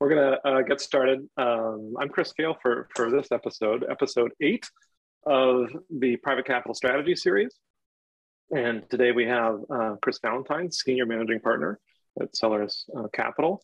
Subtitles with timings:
[0.00, 1.28] we're going to uh, get started.
[1.36, 4.66] Um, I'm Chris Kale for, for this episode, episode eight
[5.26, 7.54] of the Private Capital Strategy Series.
[8.56, 11.78] And today we have uh, Chris Valentine, Senior Managing Partner
[12.18, 13.60] at Celeres uh, Capital.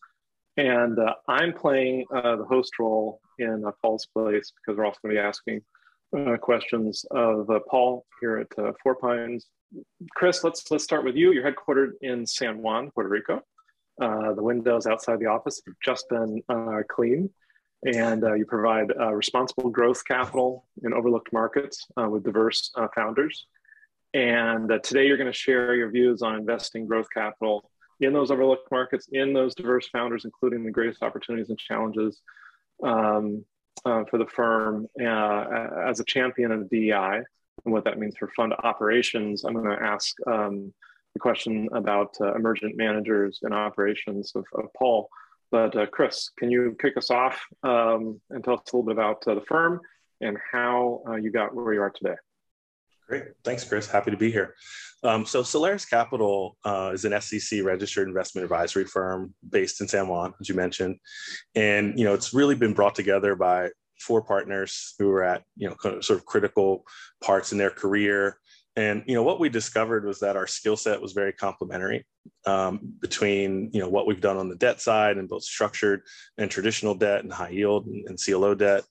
[0.59, 5.17] And uh, I'm playing uh, the host role in Paul's place because we're also going
[5.17, 5.63] to be asking
[6.17, 9.47] uh, questions of Paul here at Four Pines.
[10.15, 11.33] Chris, let's, let's start with you.
[11.33, 13.41] You're headquartered in San Juan, Puerto Rico.
[14.01, 17.31] Uh, the windows outside the office have just been uh, cleaned,
[17.85, 23.47] and uh, you provide uh, responsible growth capital in overlooked markets uh, with diverse founders.
[24.13, 28.71] And today you're going to share your views on investing growth capital in those overlooked
[28.71, 32.21] markets, in those diverse founders, including the greatest opportunities and challenges
[32.83, 33.45] um,
[33.83, 37.21] for the firm as a champion of DEI
[37.65, 39.45] and what that means for fund operations.
[39.45, 40.73] I'm going to ask um,
[41.17, 45.09] the question about uh, emergent managers and operations of, of Paul.
[45.51, 48.93] But uh, Chris, can you kick us off um, and tell us a little bit
[48.93, 49.81] about uh, the firm
[50.21, 52.17] and how uh, you got where you are today?
[53.09, 53.25] Great.
[53.45, 53.89] Thanks, Chris.
[53.89, 54.55] Happy to be here.
[55.05, 60.09] Um, so Celeres Capital uh, is an SEC registered investment advisory firm based in San
[60.09, 60.97] Juan, as you mentioned.
[61.55, 65.69] And, you know, it's really been brought together by four partners who are at, you
[65.69, 66.85] know, sort of critical
[67.23, 68.39] parts in their career
[68.77, 72.05] and you know what we discovered was that our skill set was very complementary
[72.47, 76.03] um, between you know what we've done on the debt side and both structured
[76.39, 78.85] and traditional debt and high yield and, and CLO debt,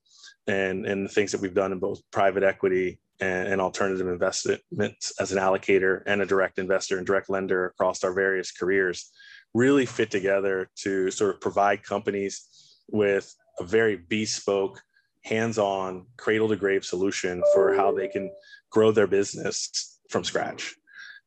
[0.47, 5.13] and and the things that we've done in both private equity and, and alternative investments
[5.19, 9.11] as an allocator and a direct investor and direct lender across our various careers,
[9.53, 14.81] really fit together to sort of provide companies with a very bespoke
[15.26, 18.31] hands-on cradle to grave solution for how they can
[18.70, 20.76] grow their business from scratch.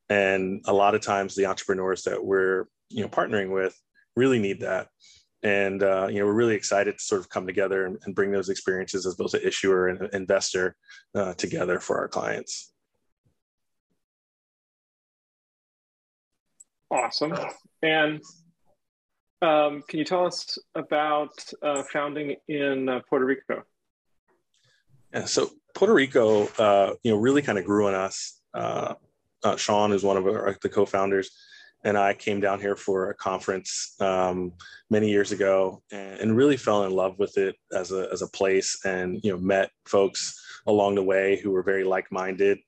[0.09, 3.79] And a lot of times the entrepreneurs that we're you know partnering with
[4.17, 4.89] really need that.
[5.43, 8.31] And uh, you know we're really excited to sort of come together and, and bring
[8.31, 10.77] those experiences as both an issuer and an investor
[11.15, 12.73] uh, together for our clients.
[16.91, 17.35] Awesome.
[17.83, 18.23] And
[19.43, 21.33] um, can you tell us about
[21.63, 23.65] uh, founding in uh, puerto rico
[25.13, 28.41] yeah, so Puerto Rico, uh, you know, really kind of grew on us.
[28.55, 28.95] Uh,
[29.45, 31.31] uh, Sean is one of our, the co-founders,
[31.85, 34.53] and I came down here for a conference um,
[34.91, 38.29] many years ago, and, and, really fell in love with it as a as a
[38.29, 42.59] place, and you know, met folks along the way who were very like-minded,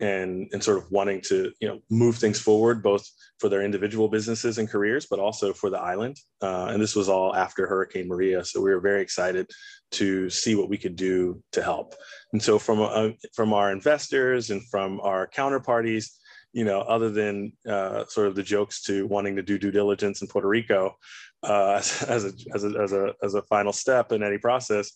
[0.00, 3.06] and and sort of wanting to you know move things forward, both
[3.38, 6.16] for their individual businesses and careers, but also for the island.
[6.42, 9.50] Uh, and this was all after Hurricane Maria, so we were very excited
[9.92, 11.94] to see what we could do to help.
[12.32, 16.06] And so from uh, from our investors and from our counterparties,
[16.52, 20.22] you know, other than uh, sort of the jokes to wanting to do due diligence
[20.22, 20.96] in Puerto Rico
[21.42, 24.92] uh, as, as, a, as, a, as, a, as a final step in any process,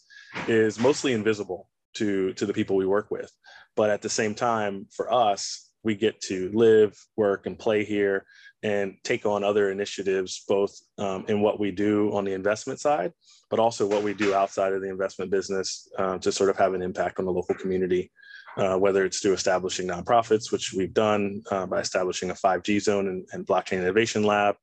[0.48, 3.30] is mostly invisible to to the people we work with.
[3.76, 8.24] But at the same time, for us, we get to live, work, and play here
[8.62, 13.12] and take on other initiatives, both um, in what we do on the investment side,
[13.50, 16.72] but also what we do outside of the investment business uh, to sort of have
[16.72, 18.10] an impact on the local community,
[18.56, 23.08] uh, whether it's through establishing nonprofits, which we've done uh, by establishing a 5G zone
[23.08, 24.56] and, and, blockchain innovation lab,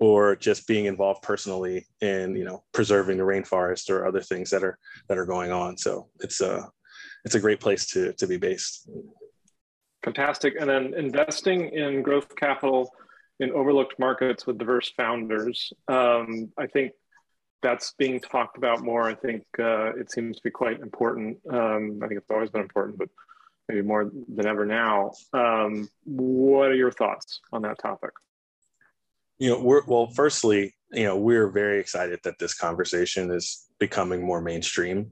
[0.00, 4.64] or just being involved personally in you know preserving the rainforest or other things that
[4.64, 4.78] are
[5.08, 5.76] that are going on.
[5.76, 6.68] So it's a
[7.24, 8.88] it's a great place to to be based.
[10.02, 10.54] Fantastic.
[10.58, 12.90] And then investing in growth capital
[13.38, 15.72] in overlooked markets with diverse founders.
[15.88, 16.92] Um, I think
[17.62, 19.02] that's being talked about more.
[19.02, 21.38] I think uh, it seems to be quite important.
[21.50, 23.08] Um, I think it's always been important, but
[23.68, 25.12] maybe more than ever now.
[25.34, 28.12] Um, what are your thoughts on that topic?
[29.40, 30.06] You know, we're well.
[30.14, 35.10] Firstly, you know, we're very excited that this conversation is becoming more mainstream,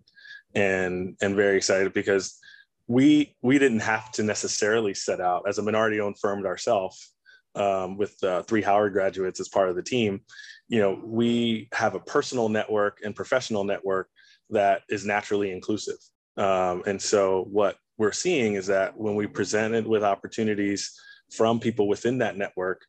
[0.55, 2.39] and and very excited because
[2.87, 7.15] we we didn't have to necessarily set out as a minority-owned firm ourselves
[7.55, 10.21] um, with uh, three Howard graduates as part of the team,
[10.69, 14.09] you know, we have a personal network and professional network
[14.51, 15.99] that is naturally inclusive.
[16.37, 20.99] Um, and so what we're seeing is that when we presented with opportunities
[21.33, 22.87] from people within that network,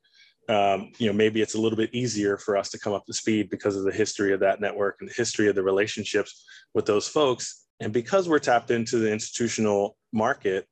[0.49, 3.13] um, you know, maybe it's a little bit easier for us to come up to
[3.13, 6.43] speed because of the history of that network and the history of the relationships
[6.73, 7.67] with those folks.
[7.79, 10.65] And because we're tapped into the institutional market,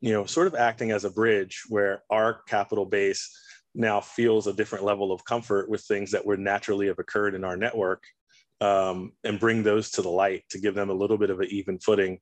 [0.00, 3.28] you know, sort of acting as a bridge where our capital base
[3.74, 7.42] now feels a different level of comfort with things that would naturally have occurred in
[7.42, 8.04] our network
[8.60, 11.48] um, and bring those to the light to give them a little bit of an
[11.50, 12.20] even footing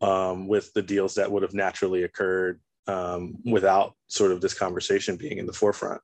[0.00, 5.16] um, with the deals that would have naturally occurred um, without sort of this conversation
[5.16, 6.00] being in the forefront.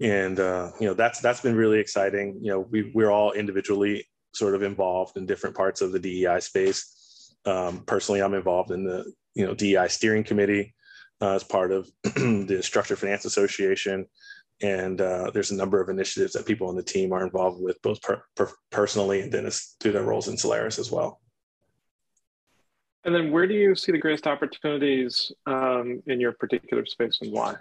[0.00, 2.38] And uh, you know that's that's been really exciting.
[2.40, 6.40] You know we we're all individually sort of involved in different parts of the DEI
[6.40, 7.34] space.
[7.44, 10.74] Um, personally, I'm involved in the you know DEI steering committee
[11.20, 14.06] uh, as part of the Structured Finance Association,
[14.62, 17.80] and uh, there's a number of initiatives that people on the team are involved with,
[17.82, 19.48] both per, per personally and then
[19.80, 21.20] through their roles in Celeres as well.
[23.04, 27.32] And then, where do you see the greatest opportunities um, in your particular space, and
[27.32, 27.56] why?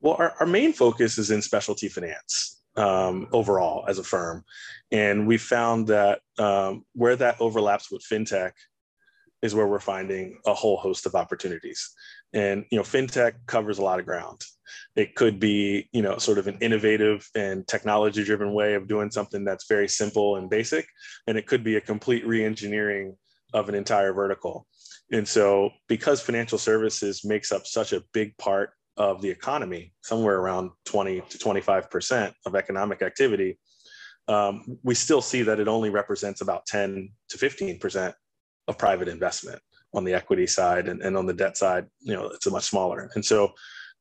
[0.00, 4.44] Well, our, our main focus is in specialty finance um, overall as a firm.
[4.92, 8.52] And we found that um, where that overlaps with fintech
[9.42, 11.94] is where we're finding a whole host of opportunities.
[12.32, 14.42] And, you know, fintech covers a lot of ground.
[14.96, 19.10] It could be, you know, sort of an innovative and technology driven way of doing
[19.10, 20.86] something that's very simple and basic.
[21.26, 23.16] And it could be a complete re engineering
[23.54, 24.66] of an entire vertical.
[25.12, 30.38] And so, because financial services makes up such a big part of the economy, somewhere
[30.38, 33.58] around 20 to 25% of economic activity,
[34.28, 38.12] um, we still see that it only represents about 10 to 15%
[38.68, 39.60] of private investment
[39.94, 42.64] on the equity side and, and on the debt side, you know, it's a much
[42.64, 43.10] smaller.
[43.14, 43.52] And so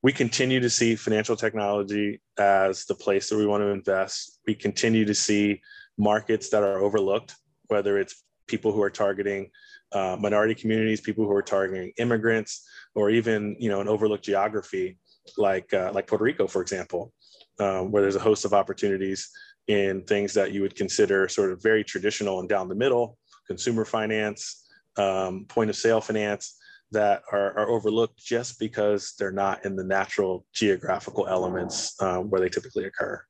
[0.01, 4.39] we continue to see financial technology as the place that we want to invest.
[4.47, 5.61] We continue to see
[5.97, 7.35] markets that are overlooked,
[7.67, 9.49] whether it's people who are targeting
[9.91, 14.97] uh, minority communities, people who are targeting immigrants, or even you know an overlooked geography
[15.37, 17.13] like uh, like Puerto Rico, for example,
[17.59, 19.29] um, where there's a host of opportunities
[19.67, 23.83] in things that you would consider sort of very traditional and down the middle, consumer
[23.83, 24.67] finance,
[24.97, 26.57] um, point of sale finance
[26.91, 32.39] that are, are, overlooked just because they're not in the natural geographical elements um, where
[32.39, 33.21] they typically occur.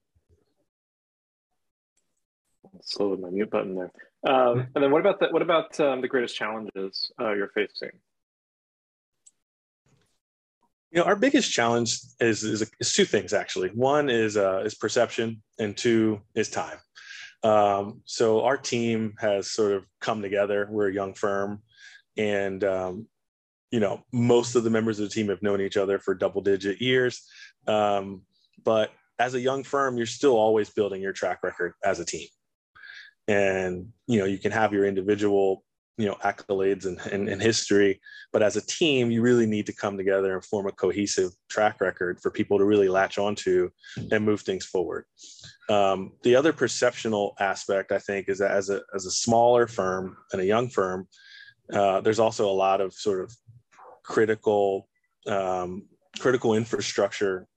[2.81, 3.91] Slow my mute button there.
[4.25, 7.91] Um, and then what about the, what about um, the greatest challenges uh, you're facing?
[10.91, 13.69] You know, our biggest challenge is, is, is two things actually.
[13.69, 16.77] One is uh, is perception, and two is time.
[17.43, 20.67] Um, so our team has sort of come together.
[20.71, 21.61] We're a young firm,
[22.17, 23.07] and um,
[23.69, 26.41] you know, most of the members of the team have known each other for double
[26.41, 27.21] digit years.
[27.67, 28.21] Um,
[28.63, 32.27] but as a young firm, you're still always building your track record as a team
[33.27, 35.63] and you know you can have your individual
[35.97, 37.99] you know accolades and, and, and, history
[38.33, 41.79] but as a team you really need to come together and form a cohesive track
[41.79, 43.69] record for people to really latch onto
[44.11, 45.05] and move things forward.
[45.69, 50.17] Um, the other perceptional aspect i think is that as a, as a smaller firm
[50.31, 51.07] and a young firm
[51.73, 53.33] uh, there's also a lot of sort of
[54.03, 54.87] critical
[55.27, 55.87] um,
[56.19, 57.47] critical infrastructure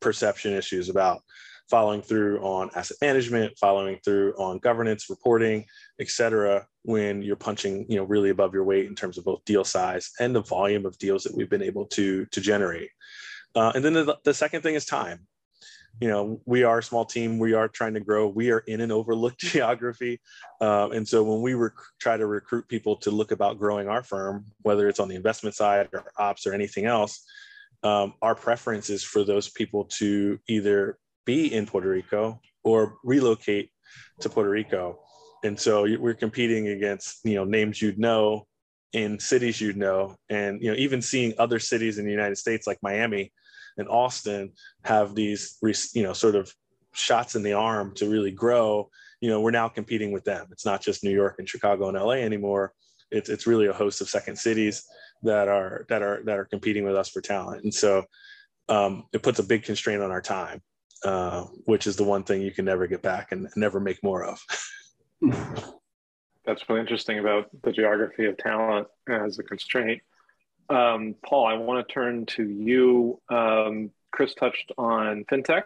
[0.00, 1.20] perception issues about
[1.68, 5.64] following through on asset management, following through on governance, reporting,
[6.00, 9.44] et cetera, when you're punching, you know, really above your weight in terms of both
[9.44, 12.90] deal size and the volume of deals that we've been able to, to generate.
[13.54, 15.26] Uh, and then the, the second thing is time.
[16.00, 17.38] You know, we are a small team.
[17.38, 18.28] We are trying to grow.
[18.28, 20.20] We are in an overlooked geography.
[20.60, 24.02] Uh, and so when we rec- try to recruit people to look about growing our
[24.02, 27.24] firm, whether it's on the investment side or ops or anything else,
[27.82, 30.98] um, our preference is for those people to either
[31.28, 33.70] be in Puerto Rico or relocate
[34.20, 34.98] to Puerto Rico.
[35.44, 38.46] And so we're competing against, you know, names you'd know
[38.94, 40.16] in cities you'd know.
[40.30, 43.30] And, you know, even seeing other cities in the United States like Miami
[43.76, 44.52] and Austin
[44.84, 45.58] have these,
[45.94, 46.50] you know, sort of
[46.94, 48.88] shots in the arm to really grow,
[49.20, 50.46] you know, we're now competing with them.
[50.50, 52.72] It's not just New York and Chicago and LA anymore.
[53.10, 54.82] It's, it's really a host of second cities
[55.22, 57.64] that are that are that are competing with us for talent.
[57.64, 58.04] And so
[58.68, 60.62] um, it puts a big constraint on our time
[61.04, 64.24] uh, which is the one thing you can never get back and never make more
[64.24, 64.40] of.
[66.44, 70.00] That's really interesting about the geography of talent as a constraint.
[70.70, 73.20] Um, Paul, I want to turn to you.
[73.28, 75.64] Um, Chris touched on fintech,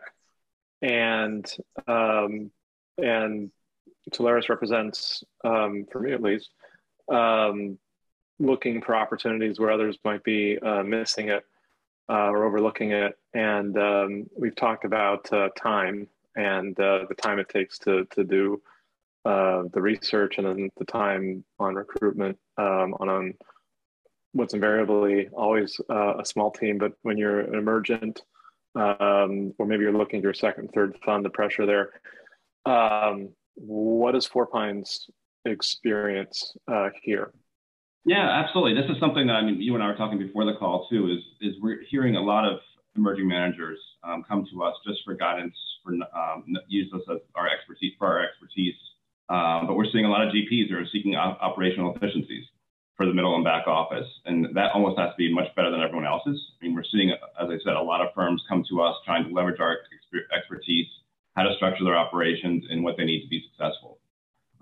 [0.80, 1.46] and
[1.86, 2.50] um,
[2.98, 3.50] and
[4.12, 6.50] Celeres represents, um, for me at least,
[7.08, 7.78] um,
[8.38, 11.44] looking for opportunities where others might be uh, missing it
[12.12, 13.18] uh, or overlooking it.
[13.32, 18.22] And um, we've talked about uh, time and uh, the time it takes to, to
[18.22, 18.60] do
[19.24, 23.34] uh, the research and then the time on recruitment um, on, on
[24.32, 26.76] what's invariably always uh, a small team.
[26.76, 28.22] But when you're an emergent,
[28.74, 31.90] um, or maybe you're looking at your second, third fund, the pressure there.
[32.66, 35.08] Um, what is Four Pines
[35.44, 37.32] experience uh, here?
[38.04, 38.80] Yeah, absolutely.
[38.80, 41.08] This is something that I mean, you and I were talking before the call too.
[41.08, 42.58] Is is we're hearing a lot of
[42.96, 45.54] emerging managers um, come to us just for guidance,
[45.84, 48.74] for um, use us as our expertise for our expertise.
[49.28, 52.44] Um, but we're seeing a lot of GPs that are seeking op- operational efficiencies
[52.96, 55.80] for the middle and back office, and that almost has to be much better than
[55.80, 56.38] everyone else's.
[56.60, 59.24] I mean, we're seeing, as I said, a lot of firms come to us trying
[59.24, 59.78] to leverage our
[60.36, 60.88] expertise
[61.36, 63.98] how to structure their operations, and what they need to be successful.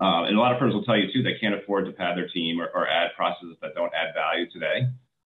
[0.01, 2.17] Um, and a lot of firms will tell you too they can't afford to pad
[2.17, 4.89] their team or, or add processes that don't add value today.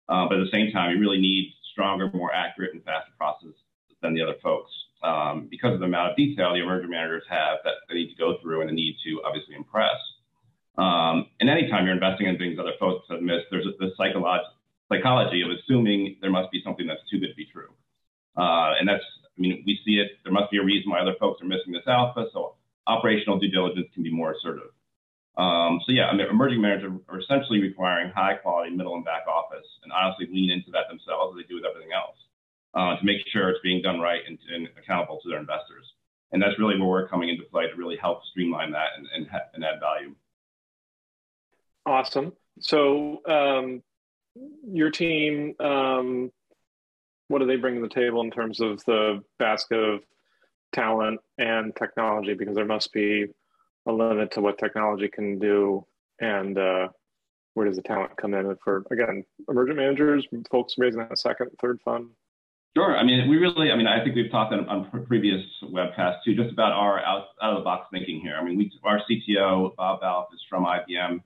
[0.08, 3.54] Uh, but at the same time, you really need stronger, more accurate, and faster processes
[4.02, 4.70] than the other folks.
[5.02, 8.16] Um, because of the amount of detail the emerging managers have that they need to
[8.16, 9.96] go through and the need to obviously impress.
[10.76, 14.44] Um, and anytime you're investing in things other folks have missed, there's the psychology,
[14.88, 17.72] psychology of assuming there must be something that's too good to be true.
[18.36, 21.16] Uh, and that's, I mean, we see it, there must be a reason why other
[21.18, 22.26] folks are missing this alpha.
[22.32, 22.49] So
[22.90, 24.74] operational due diligence can be more assertive.
[25.36, 29.26] Um, so yeah, I mean, emerging managers are essentially requiring high quality middle and back
[29.26, 32.16] office and honestly lean into that themselves as they do with everything else
[32.74, 35.86] uh, to make sure it's being done right and, and, accountable to their investors.
[36.32, 39.26] And that's really where we're coming into play to really help streamline that and, and,
[39.54, 40.14] and add value.
[41.86, 42.32] Awesome.
[42.60, 43.82] So um,
[44.64, 46.30] your team, um,
[47.28, 50.02] what do they bring to the table in terms of the basket of
[50.72, 52.34] talent and technology?
[52.34, 53.26] Because there must be
[53.86, 55.86] a limit to what technology can do,
[56.20, 56.88] and uh,
[57.54, 61.80] where does the talent come in for again emergent managers, folks raising a second, third
[61.84, 62.10] fund?
[62.76, 62.96] Sure.
[62.96, 66.36] I mean, we really, I mean, I think we've talked on, on previous webcasts too,
[66.36, 68.36] just about our out, out of the box thinking here.
[68.40, 71.20] I mean, we, our CTO, Bob Balfe, is from IBM.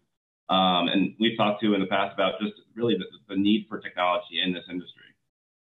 [0.49, 3.79] Um, and we've talked to in the past about just really the, the need for
[3.79, 5.05] technology in this industry.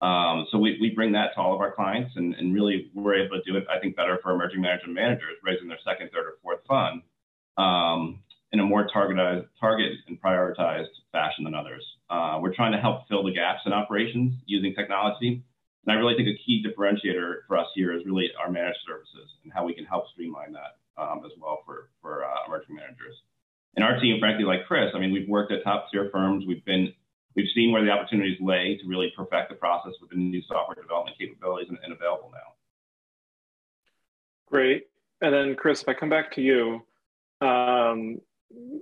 [0.01, 3.16] Um, so we, we bring that to all of our clients and, and really we're
[3.16, 6.25] able to do it, I think, better for emerging management managers raising their second, third,
[6.25, 7.01] or fourth fund
[7.58, 8.20] um,
[8.51, 11.84] in a more targeted, target and prioritized fashion than others.
[12.10, 15.44] Uh, we're trying to help fill the gaps in operations using technology.
[15.86, 19.32] And I really think a key differentiator for us here is really our managed services
[19.44, 23.16] and how we can help streamline that um, as well for, for uh, emerging managers.
[23.75, 26.46] And our team, frankly, like Chris, I mean, we've worked at top tier firms.
[26.48, 26.94] We've been
[27.38, 30.75] we've seen where the opportunities lay to really perfect the process with the new software
[30.75, 32.53] development capabilities and, and available now.
[34.48, 34.88] Great.
[35.22, 36.82] And then, Chris, if I come back to you,
[37.39, 38.20] um,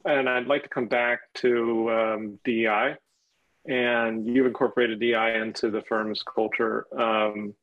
[0.05, 2.95] and I'd like to come back to um, DEI,
[3.67, 6.85] and you've incorporated DEI into the firm's culture.
[6.97, 7.53] Um,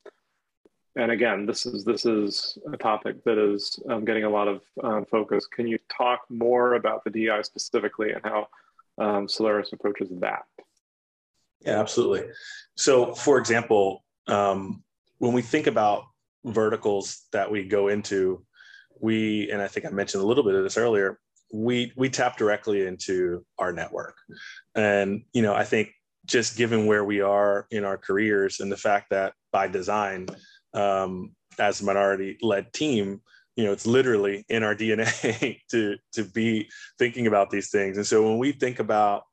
[0.95, 4.61] and again, this is this is a topic that is um, getting a lot of
[4.83, 5.47] um, focus.
[5.47, 8.47] Can you talk more about the DEI specifically and how
[8.99, 10.43] um, Celeres approaches that?
[11.65, 12.29] Yeah, absolutely.
[12.75, 14.83] So, for example, um,
[15.19, 16.03] when we think about
[16.43, 18.45] verticals that we go into,
[18.99, 21.19] we and I think I mentioned a little bit of this earlier.
[21.53, 24.17] We we tap directly into our network,
[24.75, 25.89] and you know I think
[26.25, 30.27] just given where we are in our careers and the fact that by design
[30.73, 33.21] um, as a minority led team
[33.55, 36.67] you know it's literally in our dna to to be
[36.97, 39.23] thinking about these things and so when we think about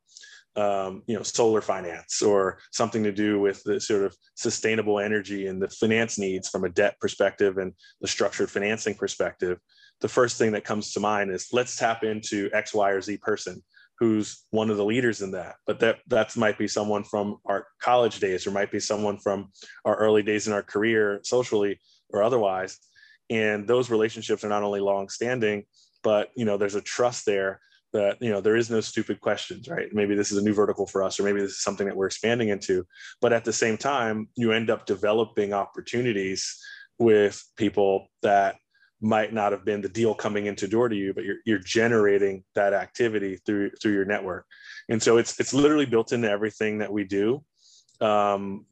[0.56, 5.46] um, you know solar finance or something to do with the sort of sustainable energy
[5.46, 9.58] and the finance needs from a debt perspective and the structured financing perspective
[10.00, 13.16] the first thing that comes to mind is let's tap into x y or z
[13.16, 13.62] person
[14.00, 15.56] who's one of the leaders in that.
[15.66, 19.52] But that that might be someone from our college days or might be someone from
[19.84, 21.78] our early days in our career socially
[22.08, 22.78] or otherwise.
[23.28, 25.64] And those relationships are not only long standing
[26.02, 27.60] but you know there's a trust there
[27.92, 30.86] that you know there is no stupid questions right maybe this is a new vertical
[30.86, 32.84] for us or maybe this is something that we're expanding into
[33.20, 36.56] but at the same time you end up developing opportunities
[36.98, 38.56] with people that
[39.00, 42.44] might not have been the deal coming into door to you, but you're, you're generating
[42.54, 44.44] that activity through through your network.
[44.88, 47.42] And so it's it's literally built into everything that we do.
[48.00, 48.66] Um,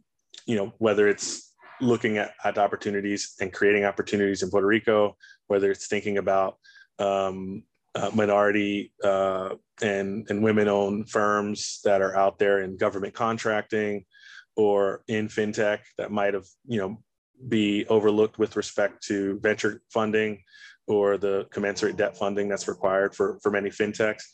[0.47, 5.71] you know, whether it's looking at, at opportunities and creating opportunities in Puerto Rico, whether
[5.71, 6.57] it's thinking about
[6.99, 7.63] um,
[7.95, 9.51] uh, minority uh,
[9.83, 14.05] and, and women-owned firms that are out there in government contracting
[14.57, 16.99] or in fintech that might have you know
[17.47, 20.43] be overlooked with respect to venture funding
[20.89, 24.25] or the commensurate debt funding that's required for, for many fintechs.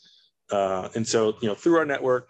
[0.51, 2.29] Uh, and so, you know, through our network,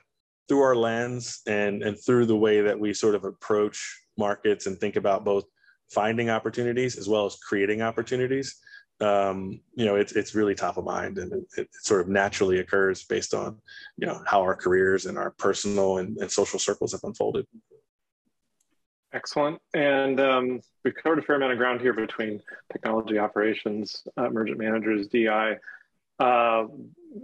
[0.49, 4.77] through our lens, and, and through the way that we sort of approach markets and
[4.79, 5.45] think about both
[5.91, 8.55] finding opportunities as well as creating opportunities,
[9.01, 12.59] um, you know, it's, it's really top of mind and it, it, sort of naturally
[12.59, 13.59] occurs based on,
[13.97, 17.45] you know, how our careers and our personal and, and social circles have unfolded.
[19.11, 19.61] Excellent.
[19.73, 24.59] And um, we've covered a fair amount of ground here between technology operations, uh, emergent
[24.59, 25.57] managers, DI.
[26.19, 26.65] Uh,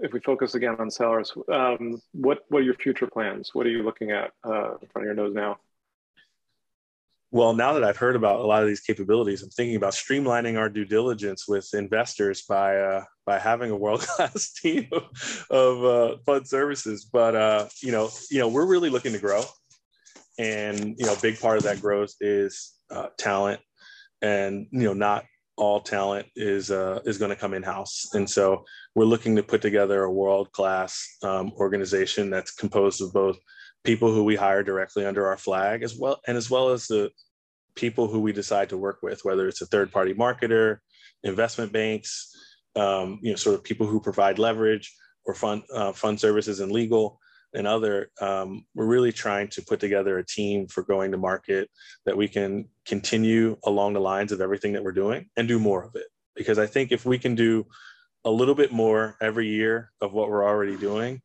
[0.01, 3.51] if we focus again on Celeres, um, what, what are your future plans?
[3.53, 5.59] What are you looking at uh, in front of your nose now?
[7.33, 10.59] Well, now that I've heard about a lot of these capabilities, I'm thinking about streamlining
[10.59, 14.89] our due diligence with investors by uh, by having a world class team
[15.50, 17.05] of, uh, fund services.
[17.05, 19.43] But uh, you know, you know, we're really looking to grow.
[20.39, 23.61] And you know big part of that growth is uh, talent.
[24.21, 25.23] And you know not
[25.55, 29.43] all talent is uh, is going to come in house, and so we're looking to
[29.43, 33.38] put together a world class um, organization that's composed of both
[33.83, 37.11] people who we hire directly under our flag, as well and as well as the
[37.75, 40.77] people who we decide to work with, whether it's a third party marketer,
[41.23, 42.35] investment banks,
[42.75, 44.93] um, you know, sort of people who provide leverage
[45.25, 47.19] or fund uh, fund services and legal
[47.53, 51.69] and other, um, we're really trying to put together a team for going to market
[52.05, 55.83] that we can continue along the lines of everything that we're doing and do more
[55.83, 56.05] of it.
[56.35, 57.65] Because I think if we can do
[58.23, 61.21] a little bit more every year of what we're already doing,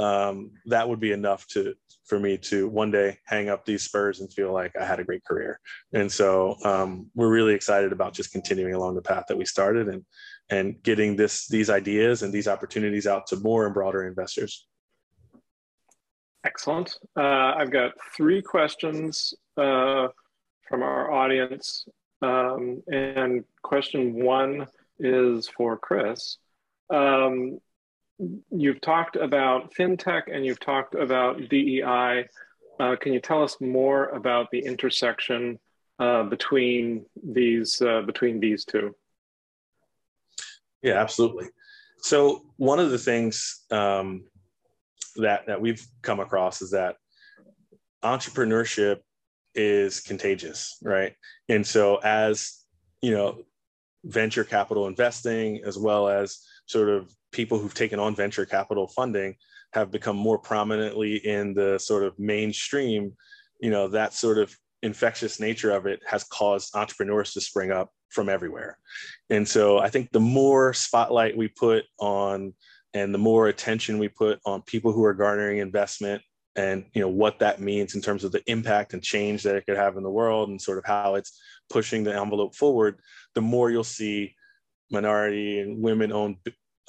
[0.00, 1.74] um, that would be enough to
[2.06, 5.04] for me to one day hang up these spurs and feel like I had a
[5.04, 5.60] great career.
[5.92, 9.88] And so um, we're really excited about just continuing along the path that we started
[9.88, 10.04] and
[10.50, 14.66] and getting this these ideas and these opportunities out to more and broader investors.
[16.44, 16.98] Excellent.
[17.16, 20.08] Uh, I've got three questions uh,
[20.68, 21.86] from our audience.
[22.22, 24.66] Um, and question one
[24.98, 26.38] is for Chris.
[26.92, 27.60] Um,
[28.50, 32.26] you've talked about fintech and you've talked about DEI.
[32.78, 35.58] Uh, can you tell us more about the intersection
[35.98, 38.94] uh, between these uh, between these two?
[40.82, 41.48] Yeah, absolutely.
[41.98, 44.24] So one of the things um,
[45.16, 46.96] that that we've come across is that
[48.02, 48.98] entrepreneurship
[49.54, 51.14] is contagious, right?
[51.48, 52.64] And so as
[53.02, 53.42] you know,
[54.04, 56.38] venture capital investing as well as
[56.70, 59.34] sort of people who've taken on venture capital funding
[59.72, 63.12] have become more prominently in the sort of mainstream,
[63.60, 67.90] you know, that sort of infectious nature of it has caused entrepreneurs to spring up
[68.08, 68.78] from everywhere.
[69.28, 72.54] And so I think the more spotlight we put on
[72.94, 76.22] and the more attention we put on people who are garnering investment
[76.56, 79.64] and you know what that means in terms of the impact and change that it
[79.66, 82.98] could have in the world and sort of how it's pushing the envelope forward
[83.36, 84.34] the more you'll see
[84.90, 86.36] minority and women owned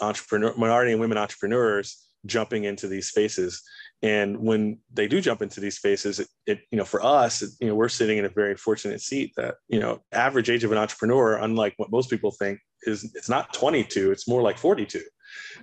[0.01, 3.61] entrepreneur minority and women entrepreneurs jumping into these spaces.
[4.03, 7.51] And when they do jump into these spaces it, it you know for us it,
[7.59, 10.71] you know we're sitting in a very fortunate seat that you know average age of
[10.71, 15.01] an entrepreneur unlike what most people think is it's not 22 it's more like 42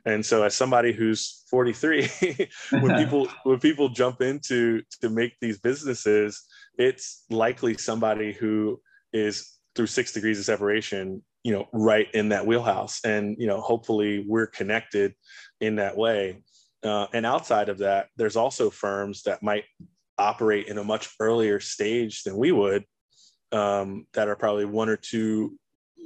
[0.07, 2.09] and so as somebody who's 43
[2.81, 6.47] when people when people jump into to make these businesses
[6.79, 8.81] it's likely somebody who
[9.13, 13.01] is through six degrees of separation you know right in that wheelhouse.
[13.05, 15.15] And you know hopefully we're connected
[15.61, 16.43] in that way.
[16.83, 19.65] Uh, and outside of that there's also firms that might
[20.17, 22.85] operate in a much earlier stage than we would
[23.53, 25.59] um, that are probably one or two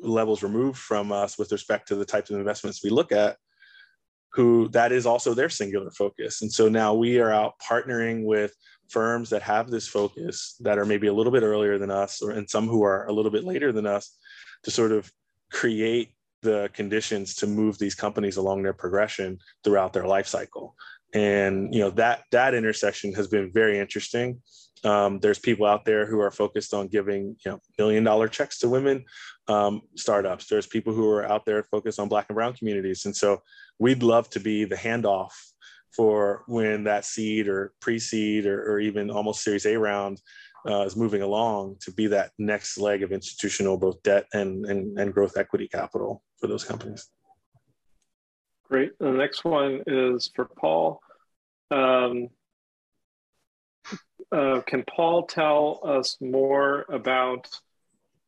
[0.03, 3.37] levels removed from us with respect to the types of investments we look at
[4.33, 6.43] who that is also their singular focus.
[6.43, 8.55] And so now we are out partnering with
[8.89, 12.31] firms that have this focus that are maybe a little bit earlier than us or
[12.31, 14.17] and some who are a little bit later than us
[14.63, 15.11] to sort of
[15.53, 16.11] create
[16.43, 20.75] the conditions to move these companies along their progression throughout their life cycle.
[21.15, 24.41] And you know that that intersection has been very interesting.
[24.85, 28.59] Um, there's people out there who are focused on giving you know million dollar checks
[28.61, 29.05] to women
[29.47, 30.47] um, startups.
[30.47, 33.05] There's people who are out there focused on black and brown communities.
[33.05, 33.43] And so
[33.79, 35.33] we'd love to be the handoff
[35.95, 40.21] for when that seed or pre-seed or, or even almost series a round
[40.69, 44.99] uh, is moving along to be that next leg of institutional both debt and, and,
[44.99, 47.09] and growth equity capital for those companies.
[48.69, 48.99] Great.
[48.99, 51.01] The next one is for Paul.
[51.71, 52.29] Um,
[54.31, 57.49] uh, can Paul tell us more about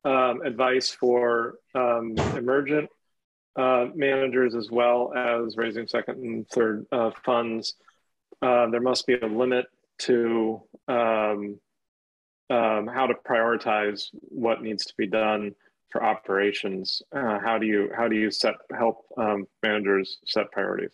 [0.05, 2.90] um, advice for um, emergent
[3.57, 7.77] uh, managers as well as raising second and third uh, funds?
[8.42, 9.66] Uh, there must be a limit
[10.01, 11.59] to um,
[12.55, 15.55] um, how to prioritize what needs to be done
[15.90, 17.03] for operations.
[17.14, 20.90] Uh, how do you how do you set help um, managers set priorities?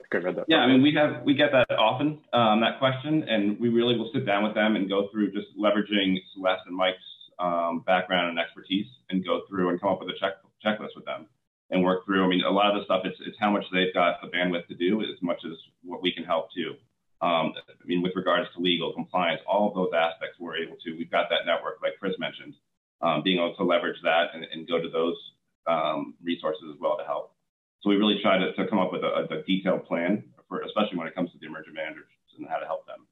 [0.00, 0.44] I, I read that.
[0.48, 3.96] Yeah, I mean we have we get that often um, that question, and we really
[3.98, 6.98] will sit down with them and go through just leveraging Celeste and Mike's
[7.38, 11.04] um, background and expertise, and go through and come up with a check checklist with
[11.04, 11.26] them
[11.70, 12.24] and work through.
[12.24, 14.66] I mean, a lot of the stuff it's it's how much they've got the bandwidth
[14.68, 16.74] to do as much as what we can help too.
[17.24, 20.94] Um, I mean, with regards to legal compliance, all of those aspects we're able to.
[20.98, 22.54] We've got that network, like Chris mentioned,
[23.00, 25.16] um, being able to leverage that and, and go to those
[25.66, 27.32] um, resources as well to help.
[27.80, 30.98] So we really try to, to come up with a, a, detailed plan, for, especially
[30.98, 32.04] when it comes to the emerging managers
[32.36, 33.06] and how to help them.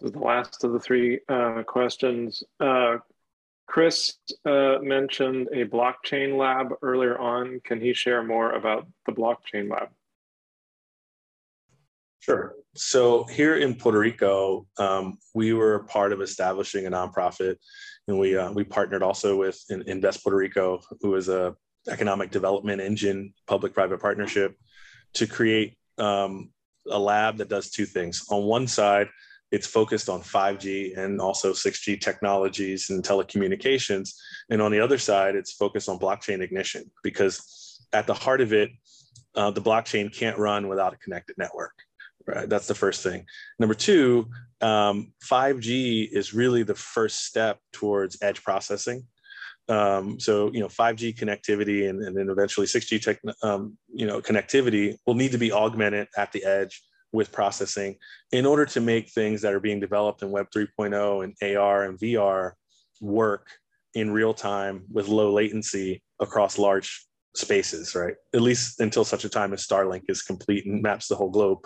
[0.00, 2.42] The last of the three uh, questions.
[2.58, 2.98] Uh,
[3.66, 4.14] Chris
[4.46, 7.60] uh, mentioned a blockchain lab earlier on.
[7.62, 9.90] Can he share more about the blockchain lab?
[12.28, 12.56] Sure.
[12.74, 17.56] So here in Puerto Rico, um, we were part of establishing a nonprofit
[18.06, 21.56] and we uh, we partnered also with Invest Puerto Rico, who is a
[21.88, 24.56] economic development engine, public-private partnership,
[25.14, 26.50] to create um,
[26.90, 28.26] a lab that does two things.
[28.30, 29.08] On one side,
[29.50, 34.10] it's focused on 5G and also 6G technologies and telecommunications,
[34.50, 38.52] and on the other side, it's focused on blockchain ignition because at the heart of
[38.52, 38.68] it,
[39.34, 41.72] uh, the blockchain can't run without a connected network.
[42.28, 43.24] Right, that's the first thing.
[43.58, 44.28] Number two,
[44.60, 49.06] um, 5G is really the first step towards edge processing.
[49.70, 54.20] Um, so you know 5G connectivity and, and then eventually 6G tech, um, you know
[54.20, 57.96] connectivity will need to be augmented at the edge with processing
[58.32, 61.98] in order to make things that are being developed in Web 3.0 and AR and
[61.98, 62.52] VR
[63.00, 63.48] work
[63.94, 68.16] in real time with low latency across large spaces, right?
[68.34, 71.60] At least until such a time as Starlink is complete and maps the whole globe.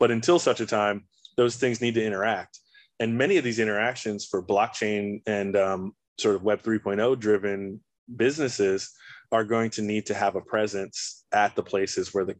[0.00, 1.04] But until such a time,
[1.36, 2.58] those things need to interact.
[2.98, 7.80] And many of these interactions for blockchain and um, sort of Web 3.0 driven
[8.16, 8.90] businesses
[9.30, 12.34] are going to need to have a presence at the places where the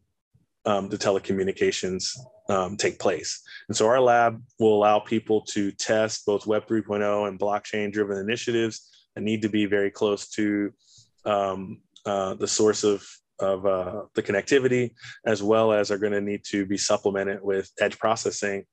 [0.66, 2.18] um, the telecommunications
[2.50, 3.42] um, take place.
[3.68, 8.18] And so our lab will allow people to test both Web 3.0 and blockchain driven
[8.18, 10.72] initiatives and need to be very close to
[11.24, 13.06] um, uh, the source of,
[13.40, 14.92] of uh, the connectivity,
[15.26, 18.64] as well as are going to need to be supplemented with edge processing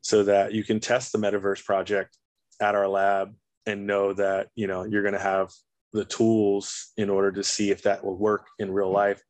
[0.00, 2.16] so that you can test the metaverse project
[2.60, 3.34] at our lab
[3.66, 5.50] and know that you know you're going to have
[5.92, 9.22] the tools in order to see if that will work in real life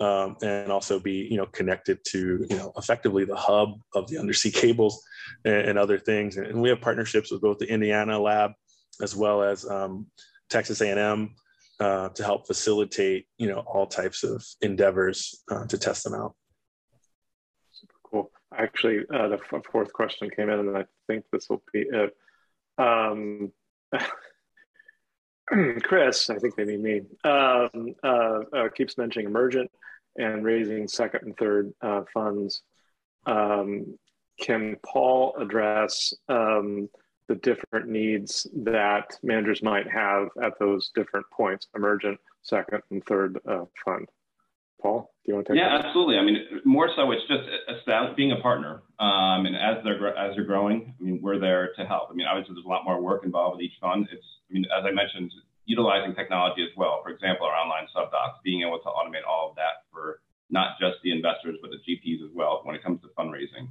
[0.00, 4.18] um, and also be you know connected to you know effectively the hub of the
[4.18, 5.02] undersea cables
[5.44, 6.36] and, and other things.
[6.36, 8.52] And, we have partnerships with both the indiana lab
[9.02, 10.06] as well as um,
[10.48, 11.34] texas a&m
[11.80, 16.34] uh, to help facilitate you know all types of endeavors uh, to test them out
[17.72, 18.30] Super cool.
[18.56, 19.38] actually, uh, the
[19.70, 22.16] fourth question came in, and I think this will be it.
[22.78, 23.52] Um,
[25.82, 29.70] Chris, I think they mean me, um, uh, uh, keeps mentioning emergent
[30.16, 32.62] and raising second and third uh, funds.
[33.26, 33.98] Um,
[34.40, 36.88] can Paul address um,
[37.28, 43.38] the different needs that managers might have at those different points, emergent, second, and third
[43.48, 44.08] uh, fund?
[44.82, 45.86] Paul, do you want to take Yeah, that?
[45.86, 46.18] absolutely.
[46.18, 48.82] I mean, more so, it's just being a partner.
[48.98, 52.10] Um, and as they're as they're growing, I mean, we're there to help.
[52.10, 54.08] I mean, obviously, there's a lot more work involved with each fund.
[54.12, 55.32] It's, I mean, as I mentioned,
[55.64, 57.00] utilizing technology as well.
[57.02, 60.96] For example, our online subdocs, being able to automate all of that for not just
[61.02, 63.68] the investors, but the GPs as well when it comes to fundraising.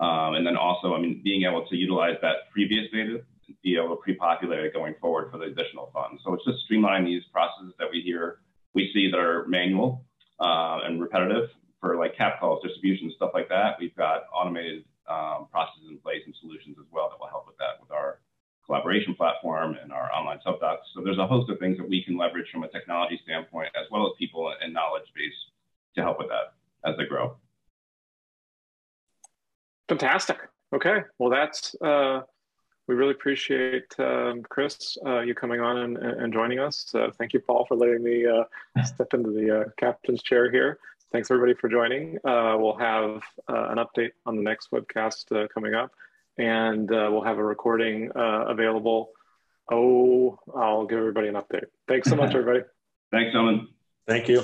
[0.00, 3.20] Um, and then also, I mean, being able to utilize that previous data,
[3.62, 6.22] be able to pre-populate it going forward for the additional funds.
[6.24, 8.38] So it's just streamlining these processes that we hear,
[8.74, 10.04] we see that are manual
[10.38, 11.48] uh, and repetitive
[11.80, 13.76] for like cap calls, distribution, stuff like that.
[13.80, 17.56] We've got automated um, processes in place and solutions as well that will help with
[17.58, 18.20] that with our
[18.66, 20.84] collaboration platform and our online subdocs.
[20.94, 23.88] So there's a host of things that we can leverage from a technology standpoint, as
[23.90, 25.32] well as people and knowledge base
[25.96, 26.47] to help with that
[29.88, 30.38] Fantastic.
[30.74, 31.00] Okay.
[31.18, 32.20] Well, that's uh,
[32.88, 36.92] we really appreciate um, Chris uh, you coming on and, and joining us.
[36.94, 38.44] Uh, thank you, Paul, for letting me uh,
[38.84, 40.78] step into the uh, captain's chair here.
[41.12, 42.16] Thanks everybody for joining.
[42.18, 45.90] Uh, we'll have uh, an update on the next webcast coming up,
[46.36, 49.10] and we'll have a recording available.
[49.70, 51.64] Oh, I'll give everybody an update.
[51.86, 52.60] Thanks so much, everybody.
[53.10, 53.68] Thanks, Owen.
[54.06, 54.42] Thank you.